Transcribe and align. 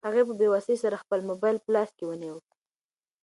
هغې 0.07 0.23
په 0.27 0.33
بې 0.39 0.47
وسۍ 0.53 0.75
سره 0.83 1.01
خپل 1.03 1.19
موبایل 1.29 1.57
په 1.61 1.69
لاس 1.75 1.89
کې 1.97 2.05
ونیو. 2.07 2.37